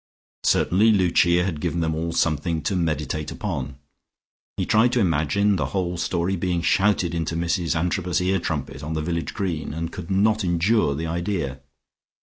[0.45, 3.77] Certainly Lucia had given them all something to meditate upon.
[4.57, 8.93] He tried to imagine the whole story being shouted into Mrs Antrobus's ear trumpet on
[8.93, 11.61] the village green, and could not endure the idea.